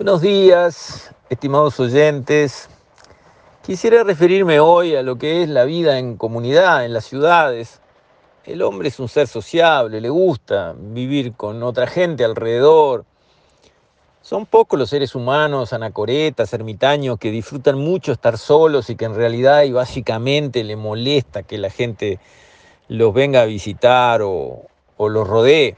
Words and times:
Buenos 0.00 0.22
días, 0.22 1.14
estimados 1.28 1.78
oyentes. 1.78 2.70
Quisiera 3.62 4.02
referirme 4.02 4.58
hoy 4.58 4.96
a 4.96 5.02
lo 5.02 5.16
que 5.16 5.42
es 5.42 5.48
la 5.50 5.64
vida 5.64 5.98
en 5.98 6.16
comunidad, 6.16 6.86
en 6.86 6.94
las 6.94 7.04
ciudades. 7.04 7.82
El 8.46 8.62
hombre 8.62 8.88
es 8.88 8.98
un 8.98 9.10
ser 9.10 9.28
sociable, 9.28 10.00
le 10.00 10.08
gusta 10.08 10.74
vivir 10.74 11.34
con 11.34 11.62
otra 11.62 11.86
gente 11.86 12.24
alrededor. 12.24 13.04
Son 14.22 14.46
pocos 14.46 14.78
los 14.78 14.88
seres 14.88 15.14
humanos, 15.14 15.74
anacoretas, 15.74 16.54
ermitaños, 16.54 17.18
que 17.18 17.30
disfrutan 17.30 17.76
mucho 17.76 18.12
estar 18.12 18.38
solos 18.38 18.88
y 18.88 18.96
que 18.96 19.04
en 19.04 19.14
realidad 19.14 19.64
y 19.64 19.72
básicamente 19.72 20.64
le 20.64 20.76
molesta 20.76 21.42
que 21.42 21.58
la 21.58 21.68
gente 21.68 22.18
los 22.88 23.12
venga 23.12 23.42
a 23.42 23.44
visitar 23.44 24.22
o, 24.22 24.62
los 24.98 25.28
rodee. 25.28 25.76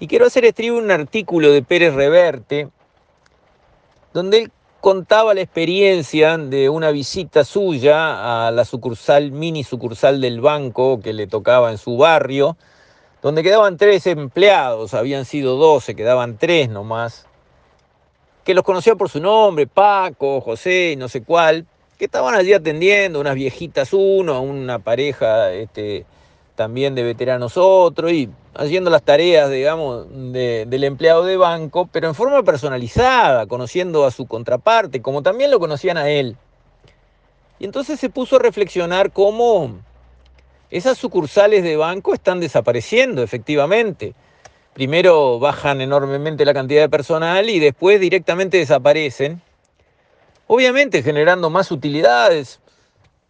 Y 0.00 0.06
quiero 0.06 0.24
hacer 0.24 0.46
estribo 0.46 0.78
un 0.78 0.90
artículo 0.90 1.52
de 1.52 1.62
Pérez 1.62 1.92
Reverte, 1.92 2.70
donde 4.12 4.38
él 4.38 4.52
contaba 4.80 5.34
la 5.34 5.40
experiencia 5.40 6.36
de 6.38 6.68
una 6.68 6.90
visita 6.90 7.44
suya 7.44 8.46
a 8.46 8.50
la 8.50 8.64
sucursal, 8.64 9.32
mini 9.32 9.64
sucursal 9.64 10.20
del 10.20 10.40
banco 10.40 11.00
que 11.00 11.12
le 11.12 11.26
tocaba 11.26 11.70
en 11.70 11.78
su 11.78 11.96
barrio, 11.96 12.56
donde 13.22 13.42
quedaban 13.42 13.76
tres 13.76 14.06
empleados, 14.06 14.94
habían 14.94 15.24
sido 15.24 15.56
dos, 15.56 15.84
se 15.84 15.96
quedaban 15.96 16.38
tres 16.38 16.68
nomás, 16.68 17.26
que 18.44 18.54
los 18.54 18.64
conocía 18.64 18.94
por 18.94 19.08
su 19.08 19.20
nombre, 19.20 19.66
Paco, 19.66 20.40
José, 20.40 20.94
no 20.96 21.08
sé 21.08 21.22
cuál, 21.22 21.66
que 21.98 22.04
estaban 22.04 22.34
allí 22.34 22.52
atendiendo, 22.52 23.20
unas 23.20 23.34
viejitas 23.34 23.92
uno, 23.92 24.40
una 24.40 24.78
pareja 24.78 25.52
este, 25.52 26.06
también 26.58 26.96
de 26.96 27.04
veteranos 27.04 27.56
otro, 27.56 28.10
y 28.10 28.28
haciendo 28.56 28.90
las 28.90 29.04
tareas, 29.04 29.48
digamos, 29.48 30.08
del 30.10 30.82
empleado 30.82 31.24
de 31.24 31.36
banco, 31.36 31.88
pero 31.92 32.08
en 32.08 32.16
forma 32.16 32.42
personalizada, 32.42 33.46
conociendo 33.46 34.04
a 34.04 34.10
su 34.10 34.26
contraparte, 34.26 35.00
como 35.00 35.22
también 35.22 35.52
lo 35.52 35.60
conocían 35.60 35.96
a 35.96 36.10
él. 36.10 36.36
Y 37.60 37.64
entonces 37.64 38.00
se 38.00 38.10
puso 38.10 38.36
a 38.36 38.40
reflexionar 38.40 39.12
cómo 39.12 39.78
esas 40.68 40.98
sucursales 40.98 41.62
de 41.62 41.76
banco 41.76 42.12
están 42.12 42.40
desapareciendo, 42.40 43.22
efectivamente. 43.22 44.14
Primero 44.74 45.38
bajan 45.38 45.80
enormemente 45.80 46.44
la 46.44 46.54
cantidad 46.54 46.82
de 46.82 46.88
personal 46.88 47.48
y 47.48 47.60
después 47.60 48.00
directamente 48.00 48.58
desaparecen. 48.58 49.40
Obviamente 50.48 51.04
generando 51.04 51.50
más 51.50 51.70
utilidades. 51.70 52.60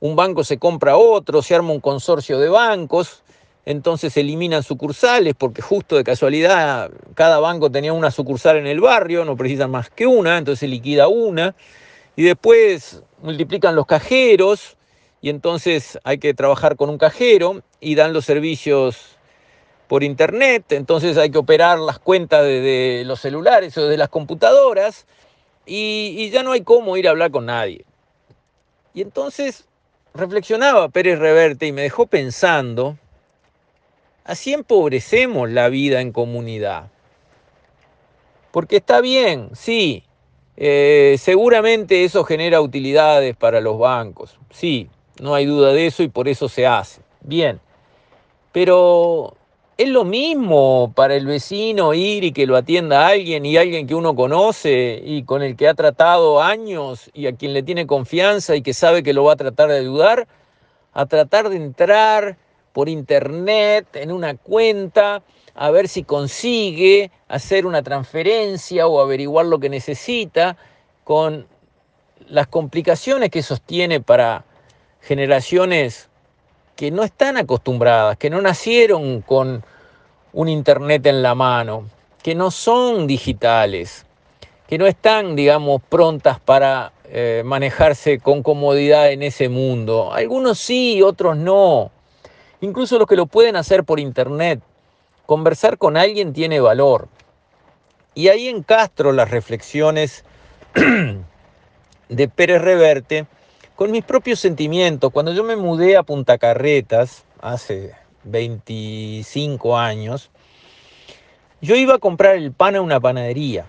Un 0.00 0.16
banco 0.16 0.44
se 0.44 0.58
compra 0.58 0.96
otro, 0.96 1.42
se 1.42 1.54
arma 1.54 1.72
un 1.72 1.80
consorcio 1.80 2.38
de 2.38 2.48
bancos 2.48 3.22
entonces 3.68 4.14
se 4.14 4.20
eliminan 4.20 4.62
sucursales 4.62 5.34
porque 5.36 5.60
justo 5.60 5.98
de 5.98 6.02
casualidad 6.02 6.90
cada 7.12 7.38
banco 7.38 7.70
tenía 7.70 7.92
una 7.92 8.10
sucursal 8.10 8.56
en 8.56 8.66
el 8.66 8.80
barrio, 8.80 9.26
no 9.26 9.36
precisan 9.36 9.70
más 9.70 9.90
que 9.90 10.06
una, 10.06 10.38
entonces 10.38 10.60
se 10.60 10.68
liquida 10.68 11.08
una 11.08 11.54
y 12.16 12.22
después 12.22 13.02
multiplican 13.20 13.76
los 13.76 13.84
cajeros 13.84 14.78
y 15.20 15.28
entonces 15.28 15.98
hay 16.02 16.16
que 16.16 16.32
trabajar 16.32 16.76
con 16.76 16.88
un 16.88 16.96
cajero 16.96 17.62
y 17.78 17.94
dan 17.94 18.14
los 18.14 18.24
servicios 18.24 19.18
por 19.86 20.02
internet, 20.02 20.72
entonces 20.72 21.18
hay 21.18 21.30
que 21.30 21.36
operar 21.36 21.78
las 21.78 21.98
cuentas 21.98 22.44
de, 22.44 23.02
los 23.04 23.20
celulares 23.20 23.76
o 23.76 23.86
de 23.86 23.98
las 23.98 24.08
computadoras 24.08 25.06
y, 25.66 26.14
y 26.16 26.30
ya 26.30 26.42
no 26.42 26.52
hay 26.52 26.62
cómo 26.62 26.96
ir 26.96 27.06
a 27.06 27.10
hablar 27.10 27.30
con 27.30 27.44
nadie. 27.44 27.84
Y 28.94 29.02
entonces 29.02 29.67
reflexionaba 30.14 30.88
Pérez 30.88 31.18
Reverte 31.18 31.66
y 31.66 31.72
me 31.72 31.82
dejó 31.82 32.06
pensando 32.06 32.96
Así 34.28 34.52
empobrecemos 34.52 35.48
la 35.48 35.70
vida 35.70 36.02
en 36.02 36.12
comunidad. 36.12 36.90
Porque 38.50 38.76
está 38.76 39.00
bien, 39.00 39.48
sí, 39.54 40.04
eh, 40.58 41.16
seguramente 41.18 42.04
eso 42.04 42.24
genera 42.24 42.60
utilidades 42.60 43.34
para 43.34 43.62
los 43.62 43.78
bancos, 43.78 44.38
sí, 44.50 44.90
no 45.18 45.34
hay 45.34 45.46
duda 45.46 45.72
de 45.72 45.86
eso 45.86 46.02
y 46.02 46.08
por 46.08 46.28
eso 46.28 46.50
se 46.50 46.66
hace. 46.66 47.00
Bien, 47.22 47.58
pero 48.52 49.34
es 49.78 49.88
lo 49.88 50.04
mismo 50.04 50.92
para 50.96 51.14
el 51.14 51.24
vecino 51.24 51.94
ir 51.94 52.24
y 52.24 52.32
que 52.32 52.46
lo 52.46 52.56
atienda 52.56 53.06
alguien 53.06 53.46
y 53.46 53.56
alguien 53.56 53.86
que 53.86 53.94
uno 53.94 54.16
conoce 54.16 55.00
y 55.04 55.22
con 55.22 55.40
el 55.40 55.54
que 55.54 55.68
ha 55.68 55.74
tratado 55.74 56.42
años 56.42 57.08
y 57.14 57.28
a 57.28 57.36
quien 57.36 57.54
le 57.54 57.62
tiene 57.62 57.86
confianza 57.86 58.56
y 58.56 58.62
que 58.62 58.74
sabe 58.74 59.04
que 59.04 59.12
lo 59.12 59.22
va 59.22 59.34
a 59.34 59.36
tratar 59.36 59.68
de 59.68 59.78
ayudar, 59.78 60.26
a 60.92 61.06
tratar 61.06 61.48
de 61.48 61.56
entrar 61.56 62.36
por 62.72 62.88
internet 62.88 63.86
en 63.94 64.10
una 64.10 64.36
cuenta 64.36 65.22
a 65.54 65.70
ver 65.70 65.86
si 65.86 66.02
consigue 66.02 67.12
hacer 67.28 67.64
una 67.64 67.84
transferencia 67.84 68.88
o 68.88 69.00
averiguar 69.00 69.46
lo 69.46 69.60
que 69.60 69.68
necesita 69.68 70.56
con 71.04 71.46
las 72.26 72.48
complicaciones 72.48 73.30
que 73.30 73.44
sostiene 73.44 74.00
para 74.00 74.44
generaciones 75.02 76.08
que 76.78 76.90
no 76.90 77.02
están 77.02 77.36
acostumbradas, 77.36 78.16
que 78.16 78.30
no 78.30 78.40
nacieron 78.40 79.20
con 79.20 79.64
un 80.32 80.48
internet 80.48 81.04
en 81.06 81.22
la 81.22 81.34
mano, 81.34 81.90
que 82.22 82.34
no 82.34 82.50
son 82.50 83.06
digitales, 83.06 84.06
que 84.66 84.78
no 84.78 84.86
están, 84.86 85.34
digamos, 85.34 85.82
prontas 85.82 86.38
para 86.38 86.92
eh, 87.04 87.42
manejarse 87.44 88.20
con 88.20 88.42
comodidad 88.42 89.10
en 89.10 89.24
ese 89.24 89.48
mundo. 89.48 90.14
Algunos 90.14 90.58
sí, 90.58 91.02
otros 91.02 91.36
no 91.36 91.90
incluso 92.60 92.98
los 92.98 93.08
que 93.08 93.16
lo 93.16 93.26
pueden 93.26 93.56
hacer 93.56 93.84
por 93.84 94.00
internet. 94.00 94.60
Conversar 95.26 95.78
con 95.78 95.96
alguien 95.96 96.32
tiene 96.32 96.60
valor. 96.60 97.08
Y 98.14 98.28
ahí 98.28 98.48
encastro 98.48 99.12
las 99.12 99.30
reflexiones 99.30 100.24
de 102.08 102.28
Pérez 102.28 102.62
Reverte 102.62 103.26
con 103.78 103.92
mis 103.92 104.02
propios 104.02 104.40
sentimientos. 104.40 105.12
Cuando 105.12 105.32
yo 105.32 105.44
me 105.44 105.54
mudé 105.54 105.96
a 105.96 106.02
Punta 106.02 106.36
Carretas 106.36 107.24
hace 107.40 107.94
25 108.24 109.78
años, 109.78 110.32
yo 111.60 111.76
iba 111.76 111.94
a 111.94 111.98
comprar 111.98 112.34
el 112.34 112.50
pan 112.50 112.74
a 112.74 112.80
una 112.80 112.98
panadería, 112.98 113.66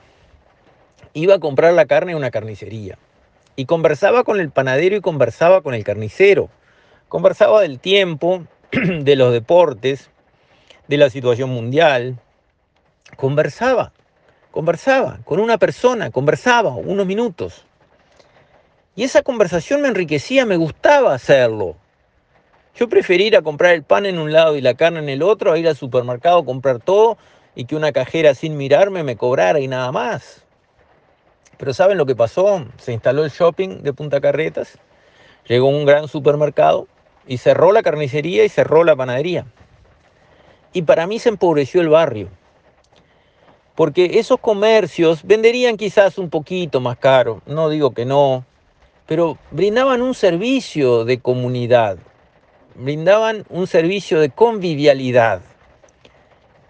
iba 1.13 1.35
a 1.35 1.39
comprar 1.39 1.73
la 1.73 1.85
carne 1.85 2.13
a 2.13 2.17
una 2.17 2.31
carnicería. 2.31 2.97
Y 3.55 3.65
conversaba 3.65 4.23
con 4.23 4.39
el 4.39 4.49
panadero 4.49 4.95
y 4.95 5.01
conversaba 5.01 5.61
con 5.61 5.75
el 5.75 5.83
carnicero. 5.83 6.49
Conversaba 7.07 7.61
del 7.61 7.79
tiempo, 7.79 8.45
de 8.71 9.15
los 9.15 9.31
deportes, 9.31 10.09
de 10.87 10.97
la 10.97 11.11
situación 11.11 11.51
mundial. 11.51 12.17
Conversaba, 13.15 13.93
conversaba 14.49 15.19
con 15.23 15.39
una 15.39 15.59
persona, 15.59 16.09
conversaba 16.09 16.71
unos 16.71 17.05
minutos. 17.05 17.67
Y 18.99 19.05
esa 19.05 19.21
conversación 19.21 19.81
me 19.81 19.87
enriquecía, 19.87 20.45
me 20.45 20.57
gustaba 20.57 21.13
hacerlo. 21.13 21.77
Yo 22.75 22.89
prefería 22.89 23.27
ir 23.27 23.37
a 23.37 23.41
comprar 23.41 23.73
el 23.73 23.83
pan 23.83 24.05
en 24.05 24.19
un 24.19 24.33
lado 24.33 24.57
y 24.57 24.61
la 24.61 24.73
carne 24.73 24.99
en 24.99 25.07
el 25.07 25.23
otro, 25.23 25.53
a 25.53 25.57
ir 25.57 25.69
al 25.69 25.77
supermercado, 25.77 26.43
comprar 26.43 26.79
todo 26.79 27.17
y 27.55 27.63
que 27.63 27.77
una 27.77 27.93
cajera 27.93 28.35
sin 28.35 28.57
mirarme 28.57 29.03
me 29.03 29.15
cobrara 29.15 29.61
y 29.61 29.69
nada 29.69 29.89
más. 29.93 30.43
Pero 31.57 31.73
¿saben 31.73 31.97
lo 31.97 32.05
que 32.05 32.13
pasó? 32.13 32.65
Se 32.75 32.91
instaló 32.91 33.23
el 33.23 33.29
shopping 33.29 33.83
de 33.83 33.93
Punta 33.93 34.19
Carretas, 34.19 34.77
llegó 35.47 35.69
un 35.69 35.85
gran 35.85 36.09
supermercado 36.09 36.85
y 37.25 37.37
cerró 37.37 37.71
la 37.71 37.83
carnicería 37.83 38.43
y 38.43 38.49
cerró 38.49 38.83
la 38.83 38.97
panadería. 38.97 39.45
Y 40.73 40.81
para 40.81 41.07
mí 41.07 41.19
se 41.19 41.29
empobreció 41.29 41.79
el 41.79 41.87
barrio. 41.87 42.27
Porque 43.75 44.19
esos 44.19 44.41
comercios 44.41 45.23
venderían 45.23 45.77
quizás 45.77 46.17
un 46.17 46.29
poquito 46.29 46.81
más 46.81 46.97
caro, 46.97 47.41
no 47.45 47.69
digo 47.69 47.91
que 47.91 48.03
no, 48.03 48.43
pero 49.09 49.37
brindaban 49.51 50.01
un 50.01 50.13
servicio 50.13 51.03
de 51.03 51.19
comunidad, 51.19 51.97
brindaban 52.75 53.43
un 53.49 53.67
servicio 53.67 54.21
de 54.21 54.29
convivialidad, 54.29 55.41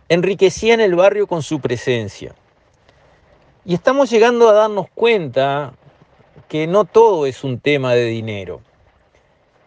enriquecían 0.08 0.80
el 0.80 0.96
barrio 0.96 1.28
con 1.28 1.44
su 1.44 1.60
presencia. 1.60 2.34
Y 3.66 3.76
estamos 3.76 4.10
llegando 4.10 4.50
a 4.50 4.54
darnos 4.54 4.88
cuenta 4.96 5.74
que 6.48 6.66
no 6.66 6.86
todo 6.86 7.28
es 7.28 7.44
un 7.44 7.60
tema 7.60 7.94
de 7.94 8.06
dinero 8.06 8.62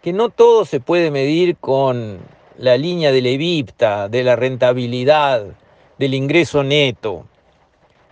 que 0.03 0.13
no 0.13 0.31
todo 0.31 0.65
se 0.65 0.81
puede 0.81 1.13
medir 1.13 1.57
con 1.57 2.19
la 2.59 2.77
línea 2.77 3.13
del 3.13 3.27
EBITDA, 3.27 4.09
de 4.09 4.25
la 4.25 4.35
rentabilidad, 4.35 5.45
del 5.97 6.15
ingreso 6.15 6.65
neto. 6.65 7.25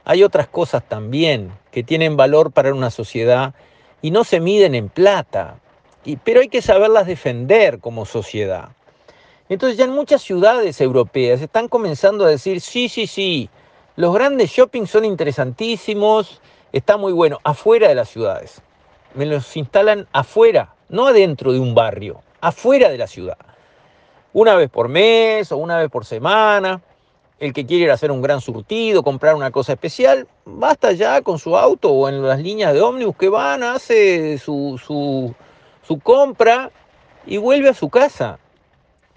Hay 0.04 0.22
otras 0.22 0.46
cosas 0.46 0.84
también 0.88 1.50
que 1.72 1.82
tienen 1.82 2.16
valor 2.16 2.52
para 2.52 2.72
una 2.72 2.90
sociedad 2.90 3.54
y 4.02 4.10
no 4.10 4.24
se 4.24 4.40
miden 4.40 4.74
en 4.74 4.88
plata, 4.88 5.58
pero 6.24 6.40
hay 6.40 6.48
que 6.48 6.62
saberlas 6.62 7.06
defender 7.06 7.78
como 7.80 8.06
sociedad. 8.06 8.70
Entonces 9.48 9.76
ya 9.76 9.84
en 9.84 9.90
muchas 9.90 10.22
ciudades 10.22 10.80
europeas 10.80 11.42
están 11.42 11.68
comenzando 11.68 12.24
a 12.24 12.28
decir, 12.28 12.60
sí, 12.60 12.88
sí, 12.88 13.06
sí, 13.06 13.50
los 13.96 14.14
grandes 14.14 14.50
shoppings 14.50 14.90
son 14.90 15.04
interesantísimos, 15.04 16.40
está 16.72 16.96
muy 16.96 17.12
bueno, 17.12 17.38
afuera 17.42 17.88
de 17.88 17.94
las 17.94 18.08
ciudades. 18.08 18.62
Me 19.14 19.26
los 19.26 19.56
instalan 19.56 20.06
afuera 20.12 20.74
no 20.88 21.06
adentro 21.06 21.52
de 21.52 21.60
un 21.60 21.74
barrio, 21.74 22.22
afuera 22.40 22.88
de 22.90 22.98
la 22.98 23.06
ciudad. 23.06 23.38
Una 24.32 24.54
vez 24.54 24.70
por 24.70 24.88
mes 24.88 25.50
o 25.50 25.56
una 25.56 25.78
vez 25.78 25.90
por 25.90 26.04
semana. 26.04 26.80
El 27.40 27.54
que 27.54 27.64
quiere 27.64 27.84
ir 27.84 27.90
a 27.90 27.94
hacer 27.94 28.10
un 28.10 28.20
gran 28.20 28.42
surtido, 28.42 29.02
comprar 29.02 29.34
una 29.34 29.50
cosa 29.50 29.72
especial, 29.72 30.28
basta 30.44 30.92
ya 30.92 31.22
con 31.22 31.38
su 31.38 31.56
auto 31.56 31.90
o 31.90 32.08
en 32.08 32.22
las 32.22 32.38
líneas 32.38 32.74
de 32.74 32.82
ómnibus 32.82 33.16
que 33.16 33.30
van, 33.30 33.62
hace 33.62 34.36
su, 34.36 34.78
su, 34.84 35.34
su 35.82 35.98
compra 35.98 36.70
y 37.26 37.38
vuelve 37.38 37.70
a 37.70 37.74
su 37.74 37.88
casa. 37.88 38.38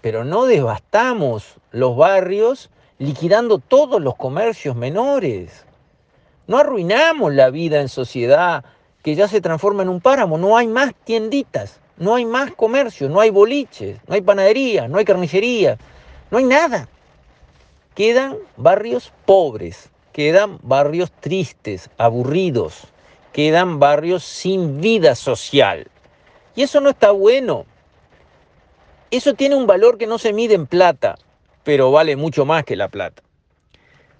Pero 0.02 0.24
no 0.24 0.46
devastamos 0.46 1.56
los 1.72 1.98
barrios 1.98 2.70
liquidando 2.98 3.60
todos 3.60 4.02
los 4.02 4.16
comercios 4.16 4.78
menores. 4.78 5.66
No 6.48 6.58
arruinamos 6.58 7.34
la 7.34 7.50
vida 7.50 7.82
en 7.82 7.90
sociedad 7.90 8.64
que 9.04 9.16
ya 9.16 9.28
se 9.28 9.42
transforma 9.42 9.84
en 9.84 9.90
un 9.90 10.00
páramo. 10.00 10.38
No 10.38 10.56
hay 10.56 10.68
más 10.68 10.94
tienditas, 11.04 11.82
no 11.98 12.16
hay 12.16 12.24
más 12.24 12.54
comercio, 12.54 13.10
no 13.10 13.20
hay 13.20 13.32
boliches, 13.32 14.00
no 14.08 14.16
hay 14.16 14.22
panadería, 14.22 14.88
no 14.88 14.98
hay 14.98 15.04
carnicería, 15.04 15.78
no 16.32 16.38
hay 16.38 16.46
nada. 16.46 16.88
Quedan 17.96 18.38
barrios 18.58 19.12
pobres, 19.26 19.90
quedan 20.14 20.60
barrios 20.64 21.12
tristes, 21.12 21.90
aburridos, 21.98 22.88
quedan 23.34 23.80
barrios 23.80 24.24
sin 24.24 24.82
vida 24.82 25.16
social. 25.16 25.88
Y 26.56 26.64
eso 26.64 26.82
no 26.82 26.90
está 26.90 27.12
bueno. 27.12 27.66
Eso 29.12 29.36
tiene 29.36 29.56
un 29.56 29.68
valor 29.68 29.98
que 29.98 30.08
no 30.08 30.18
se 30.18 30.34
mide 30.34 30.56
en 30.56 30.66
plata, 30.66 31.16
pero 31.64 31.92
vale 31.92 32.16
mucho 32.16 32.46
más 32.46 32.64
que 32.64 32.76
la 32.76 32.88
plata. 32.88 33.22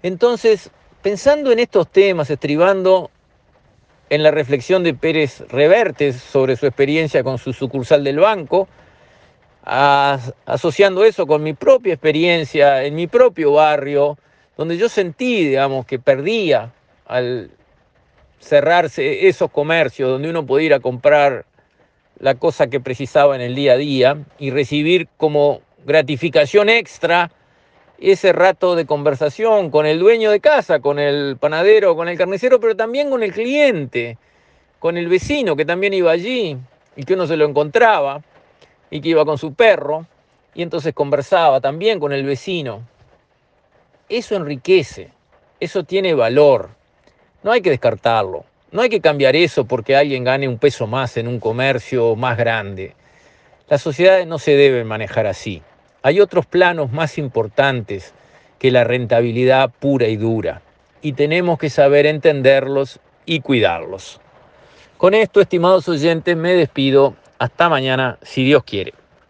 Entonces, 0.02 0.70
pensando 1.02 1.50
en 1.50 1.58
estos 1.58 1.88
temas, 1.88 2.30
estribando 2.30 3.10
en 4.10 4.22
la 4.22 4.30
reflexión 4.30 4.84
de 4.84 4.94
Pérez 4.94 5.40
Revertes 5.48 6.16
sobre 6.16 6.56
su 6.56 6.66
experiencia 6.66 7.24
con 7.24 7.38
su 7.38 7.52
sucursal 7.52 8.04
del 8.04 8.20
banco, 8.20 8.68
asociando 9.64 11.04
eso 11.04 11.26
con 11.26 11.42
mi 11.42 11.54
propia 11.54 11.94
experiencia 11.94 12.84
en 12.84 12.94
mi 12.94 13.06
propio 13.06 13.52
barrio, 13.52 14.18
donde 14.56 14.76
yo 14.76 14.88
sentí, 14.88 15.48
digamos, 15.48 15.86
que 15.86 15.98
perdía 15.98 16.72
al 17.06 17.50
cerrarse 18.40 19.26
esos 19.26 19.50
comercios 19.50 20.10
donde 20.10 20.28
uno 20.28 20.44
podía 20.44 20.66
ir 20.66 20.74
a 20.74 20.80
comprar 20.80 21.46
la 22.18 22.34
cosa 22.34 22.68
que 22.68 22.78
precisaba 22.78 23.34
en 23.34 23.40
el 23.40 23.54
día 23.54 23.72
a 23.72 23.76
día 23.76 24.18
y 24.38 24.50
recibir 24.50 25.08
como 25.16 25.62
gratificación 25.86 26.68
extra 26.68 27.32
ese 27.98 28.32
rato 28.32 28.76
de 28.76 28.86
conversación 28.86 29.70
con 29.70 29.86
el 29.86 29.98
dueño 29.98 30.30
de 30.30 30.40
casa, 30.40 30.80
con 30.80 30.98
el 30.98 31.36
panadero, 31.38 31.96
con 31.96 32.08
el 32.08 32.18
carnicero, 32.18 32.60
pero 32.60 32.76
también 32.76 33.08
con 33.08 33.22
el 33.22 33.32
cliente, 33.32 34.18
con 34.78 34.98
el 34.98 35.08
vecino 35.08 35.56
que 35.56 35.64
también 35.64 35.94
iba 35.94 36.10
allí 36.10 36.58
y 36.96 37.04
que 37.04 37.14
uno 37.14 37.26
se 37.26 37.36
lo 37.36 37.46
encontraba 37.46 38.22
y 38.90 39.00
que 39.00 39.10
iba 39.10 39.24
con 39.24 39.38
su 39.38 39.54
perro 39.54 40.06
y 40.54 40.62
entonces 40.62 40.94
conversaba 40.94 41.60
también 41.60 42.00
con 42.00 42.12
el 42.12 42.24
vecino. 42.24 42.82
Eso 44.08 44.36
enriquece, 44.36 45.10
eso 45.60 45.84
tiene 45.84 46.14
valor, 46.14 46.70
no 47.42 47.52
hay 47.52 47.60
que 47.60 47.70
descartarlo, 47.70 48.44
no 48.70 48.82
hay 48.82 48.88
que 48.88 49.00
cambiar 49.00 49.36
eso 49.36 49.64
porque 49.64 49.96
alguien 49.96 50.24
gane 50.24 50.48
un 50.48 50.58
peso 50.58 50.86
más 50.86 51.16
en 51.16 51.28
un 51.28 51.40
comercio 51.40 52.16
más 52.16 52.36
grande. 52.36 52.94
Las 53.68 53.82
sociedades 53.82 54.26
no 54.26 54.38
se 54.38 54.56
deben 54.56 54.86
manejar 54.86 55.26
así. 55.26 55.62
Hay 56.02 56.20
otros 56.20 56.44
planos 56.44 56.92
más 56.92 57.16
importantes 57.16 58.12
que 58.58 58.70
la 58.70 58.84
rentabilidad 58.84 59.70
pura 59.70 60.06
y 60.06 60.16
dura 60.16 60.60
y 61.04 61.12
tenemos 61.12 61.58
que 61.58 61.68
saber 61.68 62.06
entenderlos 62.06 62.98
y 63.26 63.40
cuidarlos. 63.40 64.20
Con 64.96 65.12
esto, 65.12 65.42
estimados 65.42 65.86
oyentes, 65.86 66.34
me 66.34 66.54
despido 66.54 67.14
hasta 67.44 67.68
mañana, 67.68 68.18
si 68.22 68.42
Dios 68.42 68.64
quiere. 68.64 68.94